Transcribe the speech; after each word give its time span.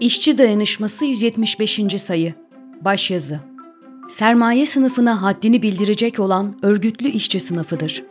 İşçi 0.00 0.38
Dayanışması 0.38 1.04
175. 1.04 1.80
sayı 1.96 2.34
Başyazı 2.80 3.40
Sermaye 4.08 4.66
sınıfına 4.66 5.22
haddini 5.22 5.62
bildirecek 5.62 6.20
olan 6.20 6.58
örgütlü 6.62 7.08
işçi 7.08 7.40
sınıfıdır. 7.40 8.04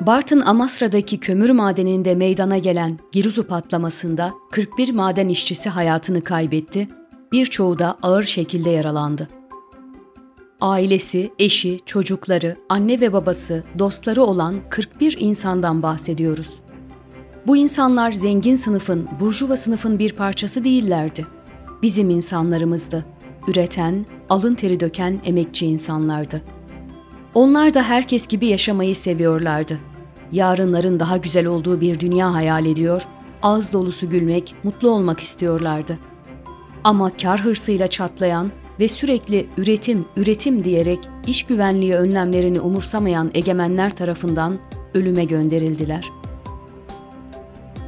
Bartın 0.00 0.40
Amasra'daki 0.40 1.20
kömür 1.20 1.50
madeninde 1.50 2.14
meydana 2.14 2.58
gelen 2.58 2.98
Giruzu 3.12 3.46
patlamasında 3.46 4.32
41 4.50 4.92
maden 4.92 5.28
işçisi 5.28 5.68
hayatını 5.68 6.24
kaybetti, 6.24 6.88
birçoğu 7.32 7.78
da 7.78 7.98
ağır 8.02 8.24
şekilde 8.24 8.70
yaralandı. 8.70 9.28
Ailesi, 10.60 11.30
eşi, 11.38 11.78
çocukları, 11.86 12.56
anne 12.68 13.00
ve 13.00 13.12
babası, 13.12 13.64
dostları 13.78 14.22
olan 14.22 14.54
41 14.70 15.16
insandan 15.20 15.82
bahsediyoruz. 15.82 16.69
Bu 17.46 17.56
insanlar 17.56 18.12
zengin 18.12 18.56
sınıfın, 18.56 19.08
burjuva 19.20 19.56
sınıfın 19.56 19.98
bir 19.98 20.12
parçası 20.12 20.64
değillerdi. 20.64 21.26
Bizim 21.82 22.10
insanlarımızdı. 22.10 23.04
Üreten, 23.48 24.06
alın 24.28 24.54
teri 24.54 24.80
döken 24.80 25.18
emekçi 25.24 25.66
insanlardı. 25.66 26.42
Onlar 27.34 27.74
da 27.74 27.82
herkes 27.82 28.26
gibi 28.26 28.46
yaşamayı 28.46 28.96
seviyorlardı. 28.96 29.78
Yarınların 30.32 31.00
daha 31.00 31.16
güzel 31.16 31.46
olduğu 31.46 31.80
bir 31.80 32.00
dünya 32.00 32.34
hayal 32.34 32.66
ediyor, 32.66 33.02
ağız 33.42 33.72
dolusu 33.72 34.10
gülmek, 34.10 34.54
mutlu 34.62 34.90
olmak 34.90 35.20
istiyorlardı. 35.20 35.98
Ama 36.84 37.10
kar 37.10 37.40
hırsıyla 37.40 37.86
çatlayan 37.86 38.52
ve 38.80 38.88
sürekli 38.88 39.48
üretim, 39.56 40.04
üretim 40.16 40.64
diyerek 40.64 40.98
iş 41.26 41.42
güvenliği 41.42 41.94
önlemlerini 41.94 42.60
umursamayan 42.60 43.30
egemenler 43.34 43.96
tarafından 43.96 44.58
ölüme 44.94 45.24
gönderildiler.'' 45.24 46.19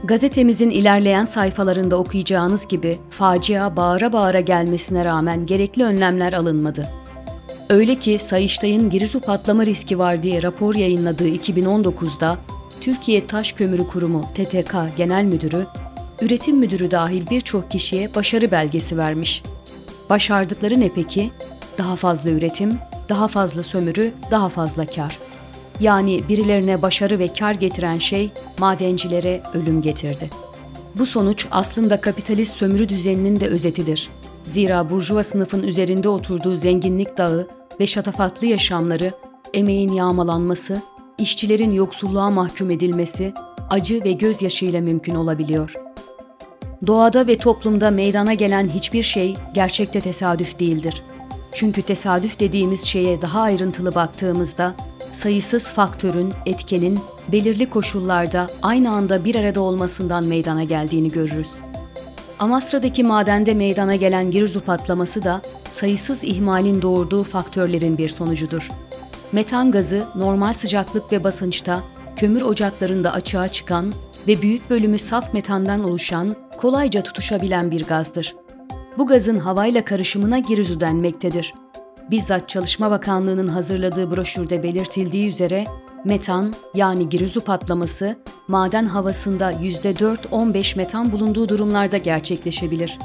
Gazetemizin 0.05 0.70
ilerleyen 0.70 1.25
sayfalarında 1.25 1.97
okuyacağınız 1.97 2.67
gibi 2.67 2.98
facia 3.11 3.77
bağıra 3.77 4.12
bağıra 4.12 4.41
gelmesine 4.41 5.05
rağmen 5.05 5.47
gerekli 5.47 5.84
önlemler 5.84 6.33
alınmadı. 6.33 6.89
Öyle 7.70 7.94
ki 7.94 8.19
Sayıştay'ın 8.19 8.91
Girizu 8.91 9.20
patlama 9.20 9.67
riski 9.67 9.98
var 9.98 10.22
diye 10.22 10.42
rapor 10.42 10.75
yayınladığı 10.75 11.28
2019'da 11.28 12.39
Türkiye 12.81 13.27
Taş 13.27 13.53
Kömürü 13.53 13.86
Kurumu 13.86 14.25
TTK 14.34 14.75
Genel 14.97 15.25
Müdürü, 15.25 15.67
üretim 16.20 16.56
müdürü 16.56 16.91
dahil 16.91 17.31
birçok 17.31 17.70
kişiye 17.70 18.14
başarı 18.14 18.50
belgesi 18.50 18.98
vermiş. 18.98 19.42
Başardıkları 20.11 20.81
ne 20.81 20.89
peki? 20.94 21.31
Daha 21.78 21.97
fazla 21.97 22.31
üretim, 22.31 22.72
daha 23.09 23.28
fazla 23.28 23.62
sömürü, 23.62 24.12
daha 24.31 24.48
fazla 24.48 24.87
kar. 24.87 25.19
Yani 25.83 26.28
birilerine 26.28 26.83
başarı 26.83 27.19
ve 27.19 27.28
kar 27.28 27.55
getiren 27.55 27.98
şey 27.98 28.30
madencilere 28.58 29.42
ölüm 29.55 29.83
getirdi. 29.83 30.30
Bu 30.98 31.06
sonuç 31.06 31.47
aslında 31.50 32.00
kapitalist 32.00 32.56
sömürü 32.56 32.88
düzeninin 32.88 33.41
de 33.41 33.48
özetidir. 33.48 34.10
Zira 34.44 34.91
burjuva 34.91 35.25
sınıfın 35.25 35.62
üzerinde 35.62 36.08
oturduğu 36.08 36.56
zenginlik 36.56 37.19
dağı 37.19 37.48
ve 37.80 37.86
şatafatlı 37.86 38.47
yaşamları, 38.47 39.12
emeğin 39.55 39.92
yağmalanması, 39.92 40.83
işçilerin 41.19 41.72
yoksulluğa 41.72 42.30
mahkum 42.30 42.70
edilmesi, 42.70 43.34
acı 43.70 44.05
ve 44.05 44.12
gözyaşıyla 44.12 44.80
mümkün 44.80 45.14
olabiliyor. 45.14 45.75
Doğada 46.86 47.27
ve 47.27 47.38
toplumda 47.38 47.91
meydana 47.91 48.34
gelen 48.34 48.69
hiçbir 48.69 49.03
şey 49.03 49.36
gerçekte 49.55 50.00
tesadüf 50.00 50.58
değildir. 50.58 51.03
Çünkü 51.53 51.83
tesadüf 51.83 52.41
dediğimiz 52.41 52.84
şeye 52.84 53.22
daha 53.22 53.41
ayrıntılı 53.41 53.94
baktığımızda 53.94 54.75
sayısız 55.12 55.70
faktörün, 55.70 56.32
etkenin 56.46 56.98
belirli 57.28 57.70
koşullarda 57.70 58.50
aynı 58.62 58.91
anda 58.91 59.24
bir 59.24 59.34
arada 59.34 59.60
olmasından 59.60 60.28
meydana 60.28 60.64
geldiğini 60.64 61.12
görürüz. 61.12 61.48
Amasra'daki 62.38 63.04
madende 63.04 63.54
meydana 63.54 63.96
gelen 63.96 64.30
Girzu 64.30 64.60
patlaması 64.60 65.25
da 65.25 65.42
sayısız 65.70 66.25
ihmalin 66.25 66.82
doğurduğu 66.82 67.25
faktörlerin 67.25 67.98
bir 67.98 68.09
sonucudur. 68.09 68.70
Metan 69.32 69.70
gazı 69.70 70.04
normal 70.14 70.53
sıcaklık 70.53 71.12
ve 71.12 71.25
basınçta 71.25 71.82
kömür 72.16 72.42
ocaklarında 72.42 73.12
açığa 73.12 73.48
çıkan 73.48 73.92
ve 74.28 74.42
büyük 74.42 74.70
bölümü 74.70 74.98
saf 74.98 75.34
metandan 75.34 75.84
oluşan, 75.84 76.37
kolayca 76.58 77.03
tutuşabilen 77.03 77.70
bir 77.70 77.84
gazdır. 77.84 78.37
Bu 78.98 79.06
gazın 79.06 79.38
havayla 79.38 79.84
karışımına 79.84 80.38
Girzu 80.38 80.81
denmektedir. 80.81 81.53
Bizzat 82.10 82.48
Çalışma 82.48 82.90
Bakanlığı'nın 82.90 83.48
hazırladığı 83.48 84.16
broşürde 84.16 84.62
belirtildiği 84.62 85.28
üzere 85.28 85.64
metan 86.04 86.54
yani 86.74 87.08
girizu 87.08 87.40
patlaması 87.40 88.16
maden 88.48 88.86
havasında 88.86 89.52
%4-15 89.52 90.76
metan 90.76 91.12
bulunduğu 91.12 91.48
durumlarda 91.48 91.96
gerçekleşebilir. 91.96 92.98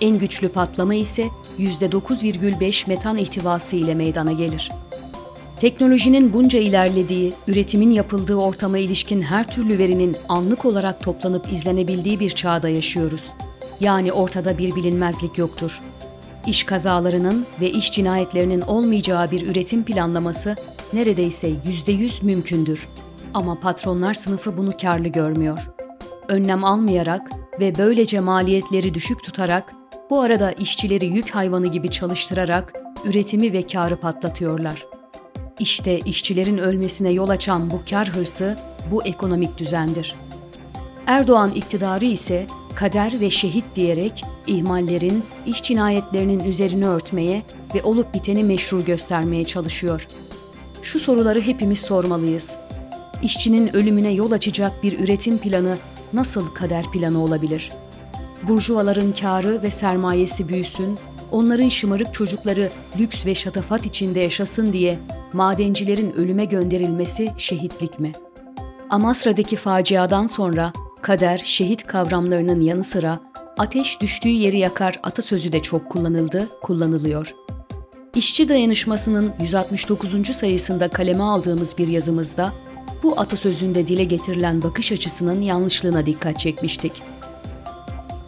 En 0.00 0.18
güçlü 0.18 0.48
patlama 0.48 0.94
ise 0.94 1.26
%9,5 1.58 2.88
metan 2.88 3.16
ihtivası 3.16 3.76
ile 3.76 3.94
meydana 3.94 4.32
gelir. 4.32 4.72
Teknolojinin 5.60 6.32
bunca 6.32 6.58
ilerlediği, 6.58 7.32
üretimin 7.48 7.90
yapıldığı 7.90 8.36
ortama 8.36 8.78
ilişkin 8.78 9.22
her 9.22 9.48
türlü 9.48 9.78
verinin 9.78 10.16
anlık 10.28 10.64
olarak 10.64 11.02
toplanıp 11.02 11.52
izlenebildiği 11.52 12.20
bir 12.20 12.30
çağda 12.30 12.68
yaşıyoruz. 12.68 13.32
Yani 13.80 14.12
ortada 14.12 14.58
bir 14.58 14.76
bilinmezlik 14.76 15.38
yoktur. 15.38 15.80
İş 16.46 16.64
kazalarının 16.64 17.46
ve 17.60 17.70
iş 17.70 17.92
cinayetlerinin 17.92 18.60
olmayacağı 18.60 19.30
bir 19.30 19.46
üretim 19.46 19.84
planlaması 19.84 20.56
neredeyse 20.92 21.50
yüzde 21.66 21.92
yüz 21.92 22.22
mümkündür. 22.22 22.88
Ama 23.34 23.60
patronlar 23.60 24.14
sınıfı 24.14 24.56
bunu 24.56 24.76
karlı 24.82 25.08
görmüyor. 25.08 25.58
Önlem 26.28 26.64
almayarak 26.64 27.30
ve 27.60 27.78
böylece 27.78 28.20
maliyetleri 28.20 28.94
düşük 28.94 29.24
tutarak, 29.24 29.72
bu 30.10 30.20
arada 30.20 30.52
işçileri 30.52 31.06
yük 31.06 31.30
hayvanı 31.30 31.66
gibi 31.66 31.90
çalıştırarak 31.90 32.72
üretimi 33.04 33.52
ve 33.52 33.62
karı 33.62 33.96
patlatıyorlar. 33.96 34.86
İşte 35.58 35.98
işçilerin 35.98 36.58
ölmesine 36.58 37.10
yol 37.10 37.28
açan 37.28 37.70
bu 37.70 37.80
kar 37.90 38.08
hırsı 38.08 38.56
bu 38.90 39.04
ekonomik 39.04 39.58
düzendir. 39.58 40.14
Erdoğan 41.06 41.52
iktidarı 41.52 42.04
ise 42.04 42.46
kader 42.80 43.20
ve 43.20 43.30
şehit 43.30 43.64
diyerek 43.76 44.24
ihmallerin, 44.46 45.24
iş 45.46 45.62
cinayetlerinin 45.62 46.40
üzerini 46.40 46.86
örtmeye 46.88 47.42
ve 47.74 47.82
olup 47.82 48.14
biteni 48.14 48.44
meşru 48.44 48.84
göstermeye 48.84 49.44
çalışıyor. 49.44 50.06
Şu 50.82 50.98
soruları 50.98 51.40
hepimiz 51.40 51.78
sormalıyız. 51.78 52.58
İşçinin 53.22 53.76
ölümüne 53.76 54.10
yol 54.10 54.32
açacak 54.32 54.82
bir 54.82 54.98
üretim 54.98 55.38
planı 55.38 55.78
nasıl 56.12 56.46
kader 56.54 56.84
planı 56.92 57.24
olabilir? 57.24 57.70
Burjuvaların 58.42 59.12
karı 59.12 59.62
ve 59.62 59.70
sermayesi 59.70 60.48
büyüsün, 60.48 60.98
onların 61.30 61.68
şımarık 61.68 62.14
çocukları 62.14 62.70
lüks 62.98 63.26
ve 63.26 63.34
şatafat 63.34 63.86
içinde 63.86 64.20
yaşasın 64.20 64.72
diye 64.72 64.98
madencilerin 65.32 66.12
ölüme 66.12 66.44
gönderilmesi 66.44 67.32
şehitlik 67.36 68.00
mi? 68.00 68.12
Amasra'daki 68.90 69.56
faciadan 69.56 70.26
sonra 70.26 70.72
kader, 71.02 71.40
şehit 71.44 71.86
kavramlarının 71.86 72.60
yanı 72.60 72.84
sıra 72.84 73.20
ateş 73.58 74.00
düştüğü 74.00 74.28
yeri 74.28 74.58
yakar 74.58 75.00
atasözü 75.02 75.52
de 75.52 75.62
çok 75.62 75.90
kullanıldı, 75.90 76.48
kullanılıyor. 76.62 77.34
İşçi 78.14 78.48
Dayanışması'nın 78.48 79.32
169. 79.40 80.36
sayısında 80.36 80.88
kaleme 80.88 81.22
aldığımız 81.22 81.78
bir 81.78 81.88
yazımızda 81.88 82.52
bu 83.02 83.20
atasözünde 83.20 83.88
dile 83.88 84.04
getirilen 84.04 84.62
bakış 84.62 84.92
açısının 84.92 85.42
yanlışlığına 85.42 86.06
dikkat 86.06 86.38
çekmiştik. 86.38 87.02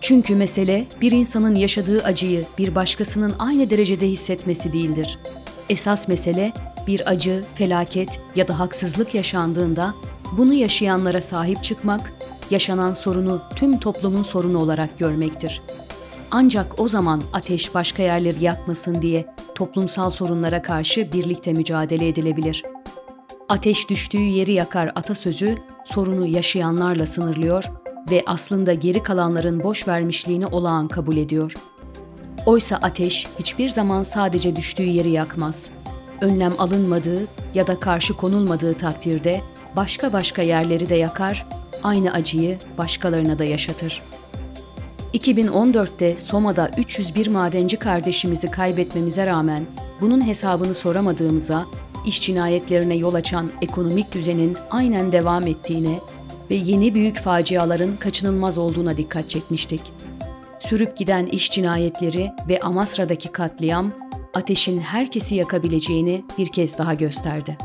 Çünkü 0.01 0.37
mesele 0.37 0.87
bir 1.01 1.13
insanın 1.13 1.55
yaşadığı 1.55 2.03
acıyı 2.05 2.45
bir 2.59 2.75
başkasının 2.75 3.35
aynı 3.39 3.71
derecede 3.71 4.09
hissetmesi 4.09 4.73
değildir. 4.73 5.19
Esas 5.69 6.09
mesele 6.09 6.53
bir 6.87 7.11
acı, 7.11 7.45
felaket 7.55 8.21
ya 8.37 8.49
da 8.49 8.59
haksızlık 8.59 9.15
yaşandığında 9.15 9.95
bunu 10.33 10.55
yaşayanlara 10.55 11.21
sahip 11.21 11.65
çıkmak 11.65 12.13
yaşanan 12.51 12.95
sorunu 12.95 13.41
tüm 13.57 13.79
toplumun 13.79 14.23
sorunu 14.23 14.59
olarak 14.59 14.99
görmektir. 14.99 15.63
Ancak 16.31 16.81
o 16.81 16.89
zaman 16.89 17.23
ateş 17.33 17.75
başka 17.75 18.03
yerleri 18.03 18.45
yakmasın 18.45 19.03
diye 19.03 19.27
toplumsal 19.55 20.11
sorunlara 20.11 20.63
karşı 20.63 21.13
birlikte 21.13 21.53
mücadele 21.53 22.09
edilebilir. 22.09 22.63
Ateş 23.49 23.91
düştüğü 23.91 24.19
yeri 24.19 24.53
yakar 24.53 24.93
atasözü 24.95 25.57
sorunu 25.85 26.27
yaşayanlarla 26.27 27.07
sınırlıyor 27.07 27.65
ve 28.11 28.23
aslında 28.27 28.75
geri 28.75 29.03
kalanların 29.03 29.63
boş 29.63 29.89
vermişliğini 29.89 30.47
olağan 30.47 30.89
kabul 30.89 31.17
ediyor. 31.17 31.55
Oysa 32.47 32.77
ateş 32.77 33.29
hiçbir 33.39 33.69
zaman 33.69 34.03
sadece 34.03 34.57
düştüğü 34.57 34.83
yeri 34.83 35.11
yakmaz. 35.11 35.71
Önlem 36.21 36.53
alınmadığı 36.59 37.27
ya 37.55 37.67
da 37.67 37.81
karşı 37.81 38.15
konulmadığı 38.15 38.75
takdirde 38.75 39.41
başka 39.77 40.13
başka 40.13 40.43
yerleri 40.43 40.89
de 40.89 40.95
yakar 40.95 41.47
aynı 41.83 42.13
acıyı 42.13 42.59
başkalarına 42.79 43.39
da 43.39 43.45
yaşatır. 43.45 44.03
2014'te 45.15 46.19
Soma'da 46.19 46.71
301 46.79 47.27
madenci 47.27 47.77
kardeşimizi 47.77 48.51
kaybetmemize 48.51 49.27
rağmen 49.27 49.67
bunun 50.01 50.27
hesabını 50.27 50.75
soramadığımıza, 50.75 51.67
iş 52.07 52.23
cinayetlerine 52.23 52.95
yol 52.95 53.15
açan 53.15 53.51
ekonomik 53.63 54.13
düzenin 54.13 54.57
aynen 54.71 55.13
devam 55.13 55.47
ettiğine 55.47 55.99
ve 56.51 56.55
yeni 56.55 56.95
büyük 56.95 57.17
faciaların 57.17 57.97
kaçınılmaz 57.97 58.59
olduğuna 58.59 58.97
dikkat 58.97 59.29
çekmiştik. 59.29 59.81
sürüp 60.59 60.97
giden 60.97 61.27
iş 61.27 61.51
cinayetleri 61.51 62.31
ve 62.49 62.61
Amasra'daki 62.61 63.29
katliam, 63.29 63.93
ateşin 64.35 64.81
herkesi 64.81 65.35
yakabileceğini 65.35 66.25
bir 66.39 66.47
kez 66.47 66.79
daha 66.79 66.95
gösterdi. 66.95 67.59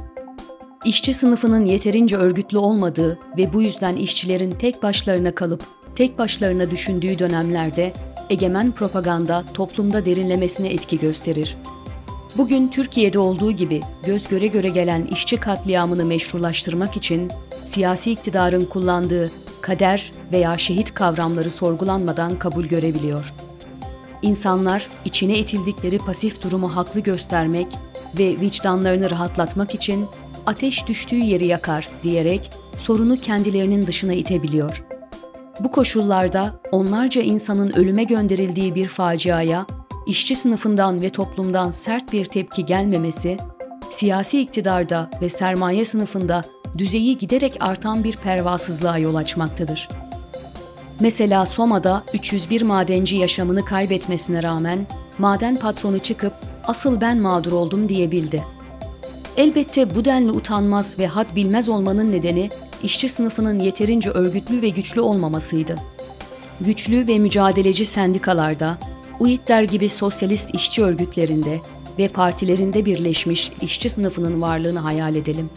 İşçi 0.85 1.13
sınıfının 1.13 1.65
yeterince 1.65 2.17
örgütlü 2.17 2.57
olmadığı 2.57 3.19
ve 3.37 3.53
bu 3.53 3.61
yüzden 3.61 3.95
işçilerin 3.95 4.51
tek 4.51 4.83
başlarına 4.83 5.35
kalıp 5.35 5.63
tek 5.95 6.19
başlarına 6.19 6.71
düşündüğü 6.71 7.19
dönemlerde 7.19 7.93
egemen 8.29 8.71
propaganda 8.71 9.43
toplumda 9.53 10.05
derinlemesine 10.05 10.73
etki 10.73 10.99
gösterir. 10.99 11.57
Bugün 12.37 12.67
Türkiye'de 12.67 13.19
olduğu 13.19 13.51
gibi 13.51 13.81
göz 14.05 14.27
göre 14.27 14.47
göre 14.47 14.69
gelen 14.69 15.05
işçi 15.05 15.37
katliamını 15.37 16.05
meşrulaştırmak 16.05 16.97
için 16.97 17.31
siyasi 17.65 18.11
iktidarın 18.11 18.65
kullandığı 18.65 19.31
kader 19.61 20.11
veya 20.31 20.57
şehit 20.57 20.93
kavramları 20.93 21.51
sorgulanmadan 21.51 22.39
kabul 22.39 22.65
görebiliyor. 22.65 23.33
İnsanlar 24.21 24.87
içine 25.05 25.39
itildikleri 25.39 25.97
pasif 25.97 26.43
durumu 26.43 26.75
haklı 26.75 26.99
göstermek 26.99 27.67
ve 28.19 28.39
vicdanlarını 28.39 29.09
rahatlatmak 29.09 29.75
için 29.75 30.05
ateş 30.47 30.87
düştüğü 30.87 31.15
yeri 31.15 31.45
yakar 31.45 31.89
diyerek 32.03 32.51
sorunu 32.77 33.17
kendilerinin 33.17 33.87
dışına 33.87 34.13
itebiliyor. 34.13 34.83
Bu 35.59 35.71
koşullarda 35.71 36.61
onlarca 36.71 37.21
insanın 37.21 37.71
ölüme 37.71 38.03
gönderildiği 38.03 38.75
bir 38.75 38.87
faciaya 38.87 39.65
işçi 40.07 40.35
sınıfından 40.35 41.01
ve 41.01 41.09
toplumdan 41.09 41.71
sert 41.71 42.13
bir 42.13 42.25
tepki 42.25 42.65
gelmemesi, 42.65 43.37
siyasi 43.89 44.41
iktidarda 44.41 45.09
ve 45.21 45.29
sermaye 45.29 45.85
sınıfında 45.85 46.43
düzeyi 46.77 47.17
giderek 47.17 47.57
artan 47.59 48.03
bir 48.03 48.17
pervasızlığa 48.17 48.97
yol 48.97 49.15
açmaktadır. 49.15 49.89
Mesela 50.99 51.45
Soma'da 51.45 52.03
301 52.13 52.61
madenci 52.61 53.15
yaşamını 53.15 53.65
kaybetmesine 53.65 54.43
rağmen 54.43 54.87
maden 55.17 55.57
patronu 55.57 55.99
çıkıp 55.99 56.33
asıl 56.67 57.01
ben 57.01 57.17
mağdur 57.17 57.51
oldum 57.51 57.89
diyebildi. 57.89 58.56
Elbette 59.37 59.95
bu 59.95 60.05
denli 60.05 60.31
utanmaz 60.31 60.99
ve 60.99 61.07
had 61.07 61.35
bilmez 61.35 61.69
olmanın 61.69 62.11
nedeni 62.11 62.49
işçi 62.83 63.09
sınıfının 63.09 63.59
yeterince 63.59 64.09
örgütlü 64.09 64.61
ve 64.61 64.69
güçlü 64.69 65.01
olmamasıydı. 65.01 65.75
Güçlü 66.61 67.07
ve 67.07 67.19
mücadeleci 67.19 67.85
sendikalarda, 67.85 68.77
UİT'ler 69.19 69.63
gibi 69.63 69.89
sosyalist 69.89 70.55
işçi 70.55 70.83
örgütlerinde 70.83 71.59
ve 71.99 72.07
partilerinde 72.07 72.85
birleşmiş 72.85 73.51
işçi 73.61 73.89
sınıfının 73.89 74.41
varlığını 74.41 74.79
hayal 74.79 75.15
edelim. 75.15 75.49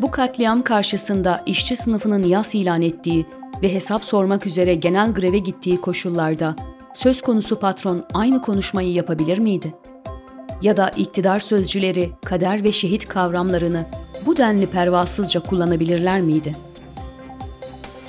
Bu 0.00 0.10
katliam 0.10 0.62
karşısında 0.62 1.42
işçi 1.46 1.76
sınıfının 1.76 2.22
yas 2.22 2.54
ilan 2.54 2.82
ettiği 2.82 3.26
ve 3.62 3.74
hesap 3.74 4.04
sormak 4.04 4.46
üzere 4.46 4.74
genel 4.74 5.12
greve 5.12 5.38
gittiği 5.38 5.80
koşullarda 5.80 6.56
söz 6.94 7.22
konusu 7.22 7.60
patron 7.60 8.04
aynı 8.14 8.42
konuşmayı 8.42 8.92
yapabilir 8.92 9.38
miydi? 9.38 9.74
Ya 10.62 10.76
da 10.76 10.88
iktidar 10.88 11.40
sözcüleri 11.40 12.10
kader 12.24 12.64
ve 12.64 12.72
şehit 12.72 13.08
kavramlarını 13.08 13.86
bu 14.26 14.36
denli 14.36 14.66
pervasızca 14.66 15.40
kullanabilirler 15.40 16.20
miydi? 16.20 16.56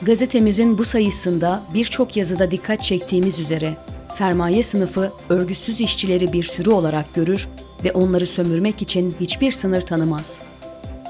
Gazetemizin 0.01 0.77
bu 0.77 0.83
sayısında 0.83 1.63
birçok 1.73 2.17
yazıda 2.17 2.51
dikkat 2.51 2.83
çektiğimiz 2.83 3.39
üzere 3.39 3.73
sermaye 4.09 4.63
sınıfı 4.63 5.11
örgütsüz 5.29 5.81
işçileri 5.81 6.33
bir 6.33 6.44
sürü 6.44 6.69
olarak 6.69 7.15
görür 7.15 7.47
ve 7.83 7.91
onları 7.91 8.25
sömürmek 8.25 8.81
için 8.81 9.15
hiçbir 9.19 9.51
sınır 9.51 9.81
tanımaz. 9.81 10.41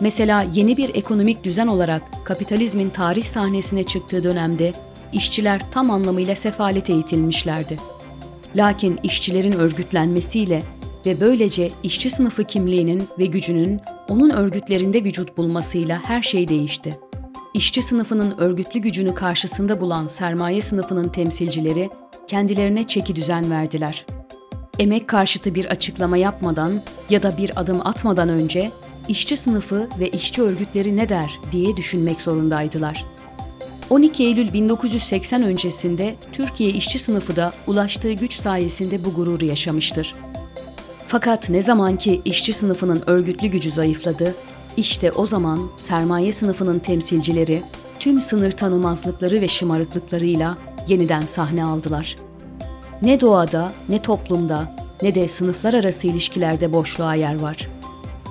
Mesela 0.02 0.46
yeni 0.54 0.78
bir 0.78 0.96
ekonomik 0.96 1.44
düzen 1.44 1.68
olarak 1.68 2.02
kapitalizmin 2.26 2.90
tarih 2.90 3.24
sahnesine 3.24 3.84
çıktığı 3.84 4.24
dönemde 4.24 4.74
işçiler 5.14 5.62
tam 5.72 5.92
anlamıyla 5.92 6.36
sefalete 6.36 6.94
itilmişlerdi. 6.94 7.78
Lakin 8.56 9.00
işçilerin 9.04 9.52
örgütlenmesiyle 9.52 10.64
ve 11.06 11.20
böylece 11.20 11.70
işçi 11.84 12.10
sınıfı 12.10 12.44
kimliğinin 12.44 13.08
ve 13.20 13.26
gücünün 13.26 13.82
onun 14.10 14.30
örgütlerinde 14.30 15.04
vücut 15.04 15.38
bulmasıyla 15.38 16.02
her 16.04 16.22
şey 16.22 16.48
değişti. 16.48 17.00
İşçi 17.54 17.82
sınıfının 17.82 18.38
örgütlü 18.38 18.80
gücünü 18.80 19.16
karşısında 19.16 19.82
bulan 19.82 20.08
sermaye 20.08 20.62
sınıfının 20.62 21.10
temsilcileri 21.10 21.90
kendilerine 22.28 22.84
çeki 22.84 23.16
düzen 23.16 23.52
verdiler. 23.52 24.06
Emek 24.80 25.08
karşıtı 25.08 25.56
bir 25.56 25.66
açıklama 25.66 26.18
yapmadan 26.18 26.82
ya 27.10 27.24
da 27.24 27.38
bir 27.38 27.60
adım 27.60 27.82
atmadan 27.88 28.30
önce 28.30 28.72
işçi 29.08 29.38
sınıfı 29.38 29.90
ve 30.00 30.10
işçi 30.10 30.42
örgütleri 30.42 30.96
ne 30.98 31.10
der 31.10 31.40
diye 31.52 31.78
düşünmek 31.78 32.22
zorundaydılar. 32.22 33.06
12 33.90 34.24
Eylül 34.24 34.54
1980 34.54 35.44
öncesinde 35.44 36.16
Türkiye 36.32 36.70
işçi 36.70 37.00
sınıfı 37.00 37.36
da 37.36 37.54
ulaştığı 37.68 38.14
güç 38.14 38.34
sayesinde 38.34 39.06
bu 39.06 39.14
gururu 39.14 39.46
yaşamıştır. 39.46 40.16
Fakat 41.14 41.50
ne 41.50 41.62
zaman 41.62 41.96
ki 41.96 42.22
işçi 42.26 42.54
sınıfının 42.54 43.04
örgütlü 43.08 43.48
gücü 43.48 43.72
zayıfladı, 43.72 44.36
işte 44.78 45.12
o 45.12 45.26
zaman 45.26 45.60
sermaye 45.78 46.34
sınıfının 46.34 46.80
temsilcileri 46.80 47.64
tüm 48.00 48.22
sınır 48.22 48.52
tanımazlıkları 48.52 49.42
ve 49.42 49.48
şımarıklıklarıyla 49.48 50.58
yeniden 50.88 51.22
sahne 51.22 51.66
aldılar. 51.66 52.16
Ne 53.02 53.22
doğada, 53.22 53.72
ne 53.90 54.02
toplumda, 54.02 54.76
ne 55.02 55.16
de 55.16 55.28
sınıflar 55.28 55.74
arası 55.74 56.08
ilişkilerde 56.08 56.72
boşluğa 56.72 57.16
yer 57.16 57.40
var. 57.40 57.68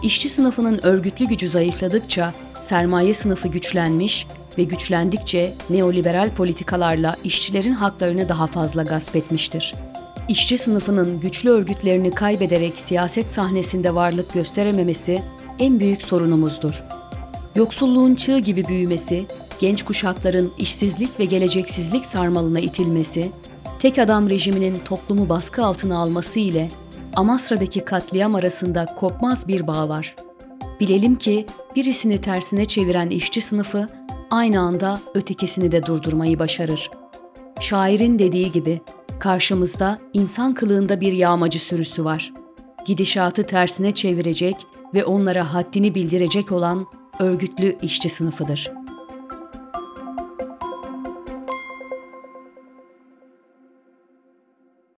İşçi 0.02 0.28
sınıfının 0.28 0.80
örgütlü 0.82 1.24
gücü 1.24 1.48
zayıfladıkça 1.48 2.32
sermaye 2.60 3.14
sınıfı 3.14 3.48
güçlenmiş 3.48 4.26
ve 4.58 4.62
güçlendikçe 4.62 5.54
neoliberal 5.70 6.30
politikalarla 6.30 7.16
işçilerin 7.24 7.74
haklarını 7.74 8.28
daha 8.28 8.46
fazla 8.46 8.82
gasp 8.82 9.16
etmiştir. 9.16 9.74
İşçi 10.28 10.58
sınıfının 10.58 11.20
güçlü 11.20 11.50
örgütlerini 11.50 12.10
kaybederek 12.10 12.78
siyaset 12.78 13.28
sahnesinde 13.28 13.94
varlık 13.94 14.32
gösterememesi 14.32 15.22
en 15.58 15.80
büyük 15.80 16.02
sorunumuzdur. 16.02 16.84
Yoksulluğun 17.54 18.14
çığ 18.14 18.38
gibi 18.38 18.64
büyümesi, 18.68 19.26
genç 19.58 19.82
kuşakların 19.82 20.52
işsizlik 20.58 21.20
ve 21.20 21.24
geleceksizlik 21.24 22.06
sarmalına 22.06 22.60
itilmesi, 22.60 23.30
tek 23.78 23.98
adam 23.98 24.28
rejiminin 24.28 24.76
toplumu 24.84 25.28
baskı 25.28 25.64
altına 25.64 25.98
alması 25.98 26.40
ile 26.40 26.68
Amasra'daki 27.16 27.80
katliam 27.80 28.34
arasında 28.34 28.84
kopmaz 28.84 29.48
bir 29.48 29.66
bağ 29.66 29.88
var. 29.88 30.16
Bilelim 30.80 31.16
ki 31.16 31.46
birisini 31.76 32.20
tersine 32.20 32.64
çeviren 32.64 33.10
işçi 33.10 33.40
sınıfı 33.40 33.88
aynı 34.30 34.60
anda 34.60 35.00
ötekisini 35.14 35.72
de 35.72 35.86
durdurmayı 35.86 36.38
başarır. 36.38 36.90
Şairin 37.60 38.18
dediği 38.18 38.52
gibi 38.52 38.80
karşımızda 39.22 39.98
insan 40.12 40.54
kılığında 40.54 41.00
bir 41.00 41.12
yağmacı 41.12 41.58
sürüsü 41.58 42.04
var. 42.04 42.32
Gidişatı 42.86 43.42
tersine 43.42 43.94
çevirecek 43.94 44.56
ve 44.94 45.04
onlara 45.04 45.54
haddini 45.54 45.94
bildirecek 45.94 46.52
olan 46.52 46.86
örgütlü 47.20 47.76
işçi 47.82 48.10
sınıfıdır.'' 48.10 48.81